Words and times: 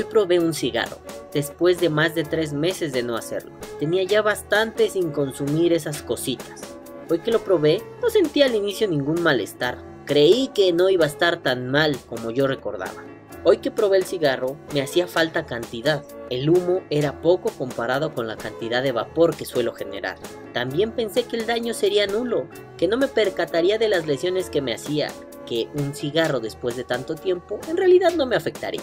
Hoy 0.00 0.06
probé 0.06 0.38
un 0.38 0.54
cigarro, 0.54 0.96
después 1.30 1.78
de 1.78 1.90
más 1.90 2.14
de 2.14 2.24
tres 2.24 2.54
meses 2.54 2.90
de 2.90 3.02
no 3.02 3.18
hacerlo. 3.18 3.52
Tenía 3.78 4.02
ya 4.02 4.22
bastante 4.22 4.88
sin 4.88 5.10
consumir 5.10 5.74
esas 5.74 6.00
cositas. 6.02 6.62
Hoy 7.10 7.18
que 7.18 7.30
lo 7.30 7.44
probé, 7.44 7.82
no 8.00 8.08
sentí 8.08 8.40
al 8.40 8.54
inicio 8.54 8.88
ningún 8.88 9.22
malestar. 9.22 9.84
Creí 10.06 10.48
que 10.54 10.72
no 10.72 10.88
iba 10.88 11.04
a 11.04 11.08
estar 11.08 11.42
tan 11.42 11.68
mal 11.68 11.98
como 12.08 12.30
yo 12.30 12.46
recordaba. 12.46 13.04
Hoy 13.44 13.58
que 13.58 13.70
probé 13.70 13.98
el 13.98 14.06
cigarro, 14.06 14.56
me 14.72 14.80
hacía 14.80 15.06
falta 15.06 15.44
cantidad. 15.44 16.02
El 16.30 16.48
humo 16.48 16.80
era 16.88 17.20
poco 17.20 17.50
comparado 17.50 18.14
con 18.14 18.26
la 18.26 18.38
cantidad 18.38 18.82
de 18.82 18.92
vapor 18.92 19.36
que 19.36 19.44
suelo 19.44 19.74
generar. 19.74 20.16
También 20.54 20.92
pensé 20.92 21.24
que 21.24 21.36
el 21.36 21.46
daño 21.46 21.74
sería 21.74 22.06
nulo, 22.06 22.48
que 22.78 22.88
no 22.88 22.96
me 22.96 23.08
percataría 23.08 23.76
de 23.76 23.90
las 23.90 24.06
lesiones 24.06 24.48
que 24.48 24.62
me 24.62 24.72
hacía, 24.72 25.08
que 25.44 25.68
un 25.74 25.94
cigarro 25.94 26.40
después 26.40 26.74
de 26.74 26.84
tanto 26.84 27.16
tiempo 27.16 27.60
en 27.68 27.76
realidad 27.76 28.14
no 28.16 28.24
me 28.24 28.36
afectaría. 28.36 28.80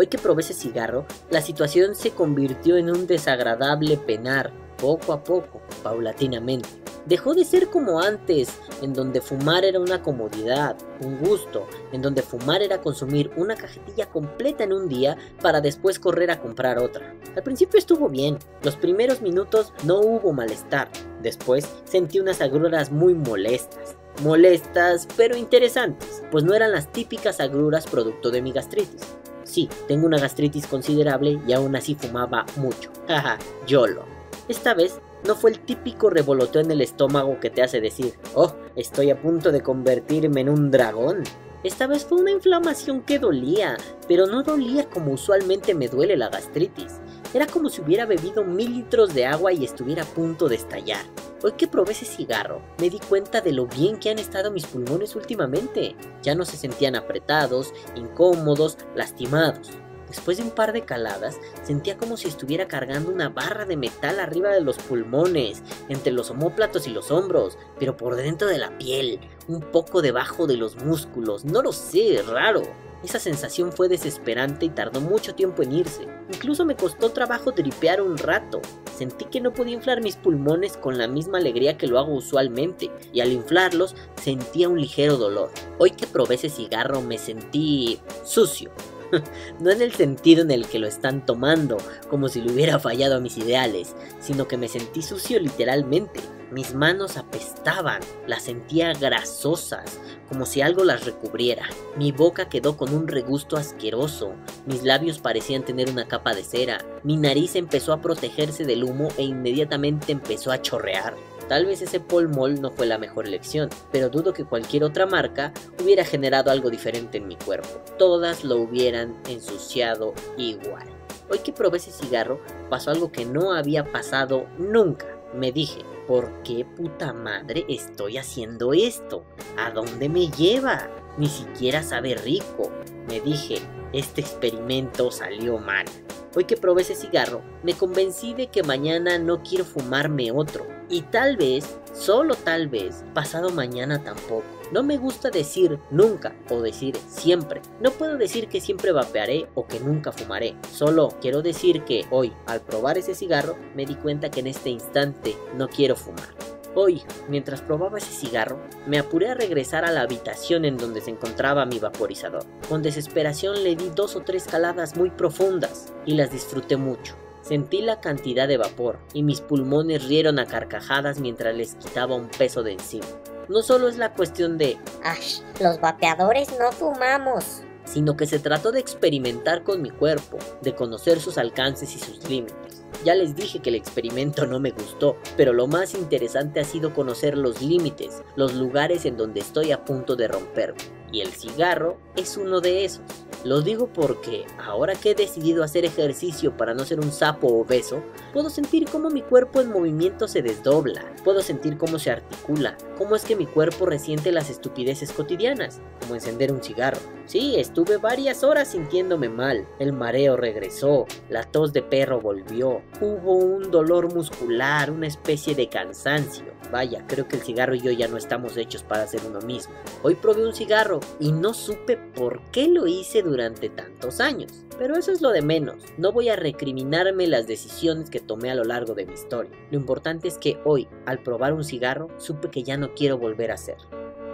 Hoy 0.00 0.06
que 0.06 0.16
probé 0.16 0.40
ese 0.40 0.54
cigarro, 0.54 1.04
la 1.28 1.42
situación 1.42 1.94
se 1.94 2.12
convirtió 2.12 2.78
en 2.78 2.88
un 2.88 3.06
desagradable 3.06 3.98
penar, 3.98 4.50
poco 4.78 5.12
a 5.12 5.22
poco, 5.22 5.60
paulatinamente. 5.82 6.70
Dejó 7.04 7.34
de 7.34 7.44
ser 7.44 7.68
como 7.68 8.00
antes, 8.00 8.48
en 8.80 8.94
donde 8.94 9.20
fumar 9.20 9.62
era 9.62 9.78
una 9.78 10.00
comodidad, 10.00 10.74
un 11.02 11.18
gusto, 11.18 11.66
en 11.92 12.00
donde 12.00 12.22
fumar 12.22 12.62
era 12.62 12.80
consumir 12.80 13.30
una 13.36 13.56
cajetilla 13.56 14.06
completa 14.06 14.64
en 14.64 14.72
un 14.72 14.88
día 14.88 15.18
para 15.42 15.60
después 15.60 15.98
correr 15.98 16.30
a 16.30 16.40
comprar 16.40 16.78
otra. 16.78 17.14
Al 17.36 17.42
principio 17.42 17.78
estuvo 17.78 18.08
bien, 18.08 18.38
los 18.62 18.76
primeros 18.76 19.20
minutos 19.20 19.74
no 19.84 20.00
hubo 20.00 20.32
malestar, 20.32 20.88
después 21.20 21.68
sentí 21.84 22.20
unas 22.20 22.40
agruras 22.40 22.90
muy 22.90 23.12
molestas. 23.12 23.96
Molestas, 24.22 25.06
pero 25.18 25.36
interesantes, 25.36 26.22
pues 26.30 26.42
no 26.42 26.54
eran 26.54 26.72
las 26.72 26.90
típicas 26.90 27.38
agruras 27.38 27.86
producto 27.86 28.30
de 28.30 28.40
mi 28.40 28.52
gastritis. 28.52 29.02
Sí, 29.50 29.68
tengo 29.88 30.06
una 30.06 30.20
gastritis 30.20 30.68
considerable 30.68 31.40
y 31.44 31.52
aún 31.54 31.74
así 31.74 31.96
fumaba 31.96 32.46
mucho. 32.54 32.92
Jaja, 33.08 33.36
YOLO. 33.66 34.04
Esta 34.46 34.74
vez 34.74 35.00
no 35.26 35.34
fue 35.34 35.50
el 35.50 35.58
típico 35.58 36.08
revoloteo 36.08 36.62
en 36.62 36.70
el 36.70 36.80
estómago 36.80 37.40
que 37.40 37.50
te 37.50 37.60
hace 37.60 37.80
decir, 37.80 38.14
oh, 38.36 38.54
estoy 38.76 39.10
a 39.10 39.20
punto 39.20 39.50
de 39.50 39.60
convertirme 39.60 40.42
en 40.42 40.50
un 40.50 40.70
dragón. 40.70 41.24
Esta 41.64 41.88
vez 41.88 42.04
fue 42.04 42.20
una 42.20 42.30
inflamación 42.30 43.00
que 43.02 43.18
dolía, 43.18 43.76
pero 44.06 44.28
no 44.28 44.44
dolía 44.44 44.88
como 44.88 45.14
usualmente 45.14 45.74
me 45.74 45.88
duele 45.88 46.16
la 46.16 46.28
gastritis. 46.28 47.00
Era 47.34 47.48
como 47.48 47.70
si 47.70 47.80
hubiera 47.80 48.06
bebido 48.06 48.44
mil 48.44 48.72
litros 48.72 49.12
de 49.14 49.26
agua 49.26 49.52
y 49.52 49.64
estuviera 49.64 50.04
a 50.04 50.06
punto 50.06 50.48
de 50.48 50.54
estallar. 50.54 51.04
Hoy 51.42 51.52
que 51.52 51.66
probé 51.66 51.92
ese 51.92 52.04
cigarro, 52.04 52.60
me 52.78 52.90
di 52.90 52.98
cuenta 52.98 53.40
de 53.40 53.52
lo 53.52 53.66
bien 53.66 53.98
que 53.98 54.10
han 54.10 54.18
estado 54.18 54.50
mis 54.50 54.66
pulmones 54.66 55.16
últimamente. 55.16 55.96
Ya 56.22 56.34
no 56.34 56.44
se 56.44 56.58
sentían 56.58 56.96
apretados, 56.96 57.72
incómodos, 57.94 58.76
lastimados. 58.94 59.70
Después 60.10 60.38
de 60.38 60.42
un 60.42 60.50
par 60.50 60.72
de 60.72 60.84
caladas, 60.84 61.38
sentía 61.62 61.96
como 61.96 62.16
si 62.16 62.26
estuviera 62.26 62.66
cargando 62.66 63.12
una 63.12 63.28
barra 63.28 63.64
de 63.64 63.76
metal 63.76 64.18
arriba 64.18 64.50
de 64.50 64.60
los 64.60 64.76
pulmones, 64.76 65.62
entre 65.88 66.10
los 66.10 66.30
omóplatos 66.30 66.88
y 66.88 66.90
los 66.90 67.12
hombros, 67.12 67.56
pero 67.78 67.96
por 67.96 68.16
dentro 68.16 68.48
de 68.48 68.58
la 68.58 68.76
piel, 68.76 69.20
un 69.46 69.60
poco 69.60 70.02
debajo 70.02 70.48
de 70.48 70.56
los 70.56 70.74
músculos, 70.82 71.44
no 71.44 71.62
lo 71.62 71.72
sé, 71.72 72.24
raro. 72.26 72.62
Esa 73.04 73.20
sensación 73.20 73.70
fue 73.72 73.88
desesperante 73.88 74.66
y 74.66 74.70
tardó 74.70 75.00
mucho 75.00 75.36
tiempo 75.36 75.62
en 75.62 75.72
irse. 75.72 76.08
Incluso 76.34 76.64
me 76.64 76.76
costó 76.76 77.10
trabajo 77.12 77.52
tripear 77.52 78.02
un 78.02 78.18
rato. 78.18 78.60
Sentí 78.94 79.26
que 79.26 79.40
no 79.40 79.52
podía 79.52 79.74
inflar 79.74 80.02
mis 80.02 80.16
pulmones 80.16 80.76
con 80.76 80.98
la 80.98 81.06
misma 81.06 81.38
alegría 81.38 81.78
que 81.78 81.86
lo 81.86 82.00
hago 82.00 82.12
usualmente, 82.12 82.90
y 83.12 83.20
al 83.20 83.32
inflarlos 83.32 83.94
sentía 84.20 84.68
un 84.68 84.80
ligero 84.80 85.16
dolor. 85.16 85.50
Hoy 85.78 85.92
que 85.92 86.08
probé 86.08 86.34
ese 86.34 86.50
cigarro 86.50 87.00
me 87.00 87.16
sentí 87.16 88.00
sucio, 88.24 88.72
no 89.60 89.70
en 89.70 89.82
el 89.82 89.92
sentido 89.92 90.42
en 90.42 90.50
el 90.50 90.66
que 90.66 90.78
lo 90.78 90.86
están 90.86 91.24
tomando, 91.24 91.78
como 92.08 92.28
si 92.28 92.40
le 92.40 92.52
hubiera 92.52 92.78
fallado 92.78 93.16
a 93.16 93.20
mis 93.20 93.38
ideales, 93.38 93.94
sino 94.20 94.48
que 94.48 94.56
me 94.56 94.68
sentí 94.68 95.02
sucio 95.02 95.38
literalmente. 95.40 96.20
Mis 96.50 96.74
manos 96.74 97.16
apestaban, 97.16 98.00
las 98.26 98.42
sentía 98.42 98.92
grasosas, 98.92 100.00
como 100.28 100.46
si 100.46 100.62
algo 100.62 100.82
las 100.82 101.04
recubriera. 101.04 101.64
Mi 101.96 102.10
boca 102.10 102.48
quedó 102.48 102.76
con 102.76 102.92
un 102.92 103.06
regusto 103.06 103.56
asqueroso, 103.56 104.34
mis 104.66 104.82
labios 104.82 105.18
parecían 105.18 105.64
tener 105.64 105.88
una 105.88 106.08
capa 106.08 106.34
de 106.34 106.42
cera, 106.42 106.84
mi 107.04 107.16
nariz 107.16 107.54
empezó 107.54 107.92
a 107.92 108.00
protegerse 108.00 108.64
del 108.64 108.82
humo 108.82 109.08
e 109.16 109.22
inmediatamente 109.22 110.10
empezó 110.10 110.50
a 110.50 110.60
chorrear. 110.60 111.14
Tal 111.48 111.66
vez 111.66 111.82
ese 111.82 112.00
Mall 112.00 112.60
no 112.60 112.70
fue 112.70 112.86
la 112.86 112.98
mejor 112.98 113.26
elección, 113.26 113.70
pero 113.90 114.08
dudo 114.08 114.32
que 114.32 114.44
cualquier 114.44 114.84
otra 114.84 115.06
marca 115.06 115.52
hubiera 115.82 116.04
generado 116.04 116.50
algo 116.50 116.70
diferente 116.70 117.18
en 117.18 117.26
mi 117.26 117.36
cuerpo. 117.36 117.68
Todas 117.98 118.44
lo 118.44 118.56
hubieran 118.56 119.16
ensuciado 119.28 120.14
igual. 120.36 120.86
Hoy 121.28 121.38
que 121.38 121.52
probé 121.52 121.78
ese 121.78 121.92
cigarro, 121.92 122.40
pasó 122.68 122.90
algo 122.90 123.12
que 123.12 123.24
no 123.24 123.52
había 123.52 123.84
pasado 123.90 124.46
nunca. 124.58 125.19
Me 125.34 125.52
dije, 125.52 125.82
¿por 126.08 126.42
qué 126.42 126.64
puta 126.64 127.12
madre 127.12 127.64
estoy 127.68 128.18
haciendo 128.18 128.72
esto? 128.72 129.24
¿A 129.56 129.70
dónde 129.70 130.08
me 130.08 130.28
lleva? 130.28 130.90
Ni 131.18 131.28
siquiera 131.28 131.82
sabe 131.82 132.16
rico. 132.16 132.70
Me 133.08 133.20
dije, 133.20 133.60
este 133.92 134.20
experimento 134.20 135.10
salió 135.12 135.58
mal. 135.58 135.86
Hoy 136.34 136.44
que 136.44 136.56
probé 136.56 136.82
ese 136.82 136.94
cigarro, 136.94 137.42
me 137.64 137.74
convencí 137.74 138.34
de 138.34 138.46
que 138.46 138.62
mañana 138.62 139.18
no 139.18 139.42
quiero 139.42 139.64
fumarme 139.64 140.30
otro. 140.30 140.64
Y 140.88 141.02
tal 141.02 141.36
vez, 141.36 141.78
solo 141.92 142.36
tal 142.36 142.68
vez, 142.68 143.04
pasado 143.14 143.50
mañana 143.50 144.02
tampoco. 144.02 144.44
No 144.70 144.84
me 144.84 144.96
gusta 144.96 145.30
decir 145.30 145.80
nunca 145.90 146.32
o 146.48 146.60
decir 146.60 146.96
siempre. 147.08 147.60
No 147.80 147.90
puedo 147.90 148.16
decir 148.16 148.48
que 148.48 148.60
siempre 148.60 148.92
vapearé 148.92 149.48
o 149.54 149.66
que 149.66 149.80
nunca 149.80 150.12
fumaré. 150.12 150.54
Solo 150.72 151.08
quiero 151.20 151.42
decir 151.42 151.82
que 151.82 152.06
hoy, 152.10 152.32
al 152.46 152.60
probar 152.60 152.96
ese 152.96 153.16
cigarro, 153.16 153.56
me 153.74 153.84
di 153.84 153.96
cuenta 153.96 154.30
que 154.30 154.38
en 154.40 154.46
este 154.46 154.70
instante 154.70 155.36
no 155.56 155.68
quiero 155.68 155.96
fumar. 155.96 156.28
Hoy, 156.74 157.02
mientras 157.28 157.62
probaba 157.62 157.98
ese 157.98 158.12
cigarro, 158.12 158.60
me 158.86 158.98
apuré 158.98 159.30
a 159.30 159.34
regresar 159.34 159.84
a 159.84 159.90
la 159.90 160.02
habitación 160.02 160.64
en 160.64 160.76
donde 160.76 161.00
se 161.00 161.10
encontraba 161.10 161.66
mi 161.66 161.78
vaporizador. 161.78 162.44
Con 162.68 162.82
desesperación 162.82 163.64
le 163.64 163.74
di 163.74 163.90
dos 163.94 164.14
o 164.14 164.20
tres 164.20 164.44
caladas 164.44 164.96
muy 164.96 165.10
profundas 165.10 165.92
y 166.06 166.14
las 166.14 166.30
disfruté 166.30 166.76
mucho. 166.76 167.16
Sentí 167.42 167.82
la 167.82 168.00
cantidad 168.00 168.46
de 168.46 168.58
vapor 168.58 168.98
y 169.14 169.22
mis 169.22 169.40
pulmones 169.40 170.06
rieron 170.06 170.38
a 170.38 170.46
carcajadas 170.46 171.18
mientras 171.18 171.56
les 171.56 171.74
quitaba 171.74 172.14
un 172.14 172.28
peso 172.28 172.62
de 172.62 172.72
encima. 172.72 173.06
No 173.48 173.62
solo 173.62 173.88
es 173.88 173.98
la 173.98 174.12
cuestión 174.12 174.58
de 174.58 174.78
¡Ash! 175.02 175.40
Los 175.60 175.80
vapeadores 175.80 176.56
no 176.58 176.70
fumamos 176.70 177.62
sino 177.90 178.16
que 178.16 178.26
se 178.26 178.38
trató 178.38 178.70
de 178.72 178.80
experimentar 178.80 179.64
con 179.64 179.82
mi 179.82 179.90
cuerpo, 179.90 180.38
de 180.62 180.74
conocer 180.74 181.20
sus 181.20 181.38
alcances 181.38 181.94
y 181.96 181.98
sus 181.98 182.28
límites. 182.28 182.69
Ya 183.04 183.14
les 183.14 183.34
dije 183.34 183.60
que 183.60 183.70
el 183.70 183.76
experimento 183.76 184.46
no 184.46 184.60
me 184.60 184.72
gustó, 184.72 185.16
pero 185.36 185.54
lo 185.54 185.66
más 185.66 185.94
interesante 185.94 186.60
ha 186.60 186.64
sido 186.64 186.92
conocer 186.92 187.38
los 187.38 187.62
límites, 187.62 188.22
los 188.36 188.54
lugares 188.54 189.06
en 189.06 189.16
donde 189.16 189.40
estoy 189.40 189.72
a 189.72 189.84
punto 189.84 190.16
de 190.16 190.28
romperme. 190.28 190.80
Y 191.10 191.22
el 191.22 191.28
cigarro 191.28 191.98
es 192.14 192.36
uno 192.36 192.60
de 192.60 192.84
esos. 192.84 193.02
Lo 193.42 193.62
digo 193.62 193.86
porque 193.86 194.44
ahora 194.62 194.94
que 194.94 195.12
he 195.12 195.14
decidido 195.14 195.64
hacer 195.64 195.86
ejercicio 195.86 196.54
para 196.58 196.74
no 196.74 196.84
ser 196.84 197.00
un 197.00 197.10
sapo 197.10 197.46
obeso, 197.48 198.02
puedo 198.34 198.50
sentir 198.50 198.86
cómo 198.90 199.08
mi 199.08 199.22
cuerpo 199.22 199.62
en 199.62 199.70
movimiento 199.72 200.28
se 200.28 200.42
desdobla, 200.42 201.10
puedo 201.24 201.40
sentir 201.40 201.78
cómo 201.78 201.98
se 201.98 202.10
articula, 202.10 202.76
cómo 202.98 203.16
es 203.16 203.24
que 203.24 203.36
mi 203.36 203.46
cuerpo 203.46 203.86
resiente 203.86 204.30
las 204.30 204.50
estupideces 204.50 205.12
cotidianas, 205.12 205.80
como 206.00 206.16
encender 206.16 206.52
un 206.52 206.62
cigarro. 206.62 207.00
Sí, 207.24 207.54
estuve 207.58 207.96
varias 207.96 208.44
horas 208.44 208.72
sintiéndome 208.72 209.30
mal, 209.30 209.66
el 209.78 209.94
mareo 209.94 210.36
regresó, 210.36 211.06
la 211.30 211.44
tos 211.44 211.72
de 211.72 211.80
perro 211.80 212.20
volvió, 212.20 212.82
hubo 213.00 213.36
un 213.36 213.70
dolor 213.70 214.14
muscular, 214.14 214.90
una 214.90 215.06
especie 215.06 215.54
de 215.54 215.70
cansancio. 215.70 216.49
Vaya, 216.70 217.04
creo 217.06 217.26
que 217.26 217.36
el 217.36 217.42
cigarro 217.42 217.74
y 217.74 217.80
yo 217.80 217.90
ya 217.90 218.08
no 218.08 218.16
estamos 218.16 218.56
hechos 218.56 218.82
para 218.82 219.02
hacer 219.02 219.20
uno 219.26 219.40
mismo. 219.40 219.74
Hoy 220.02 220.14
probé 220.14 220.46
un 220.46 220.54
cigarro 220.54 221.00
y 221.18 221.32
no 221.32 221.54
supe 221.54 221.96
por 221.96 222.40
qué 222.52 222.68
lo 222.68 222.86
hice 222.86 223.22
durante 223.22 223.68
tantos 223.68 224.20
años. 224.20 224.64
Pero 224.78 224.96
eso 224.96 225.12
es 225.12 225.20
lo 225.20 225.30
de 225.30 225.42
menos, 225.42 225.82
no 225.98 226.12
voy 226.12 226.30
a 226.30 226.36
recriminarme 226.36 227.26
las 227.26 227.46
decisiones 227.46 228.08
que 228.08 228.20
tomé 228.20 228.50
a 228.50 228.54
lo 228.54 228.64
largo 228.64 228.94
de 228.94 229.04
mi 229.04 229.12
historia. 229.12 229.52
Lo 229.70 229.78
importante 229.78 230.28
es 230.28 230.38
que 230.38 230.58
hoy, 230.64 230.88
al 231.06 231.22
probar 231.22 231.52
un 231.52 231.64
cigarro, 231.64 232.08
supe 232.18 232.50
que 232.50 232.62
ya 232.62 232.76
no 232.76 232.94
quiero 232.94 233.18
volver 233.18 233.50
a 233.50 233.54
hacerlo. 233.54 233.88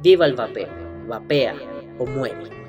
Viva 0.00 0.24
el 0.24 0.34
vapeo, 0.34 0.68
vapea 1.06 1.54
o 1.98 2.06
muere. 2.06 2.59